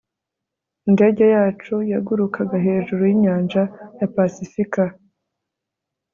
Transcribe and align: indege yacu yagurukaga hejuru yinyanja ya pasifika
indege 0.87 1.23
yacu 1.35 1.75
yagurukaga 1.91 2.57
hejuru 2.67 3.01
yinyanja 3.09 3.63
ya 3.99 4.07
pasifika 4.13 4.83